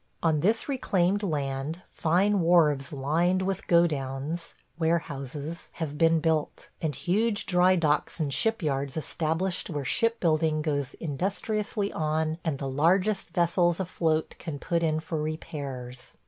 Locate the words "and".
6.81-6.95, 8.19-8.33, 12.43-12.57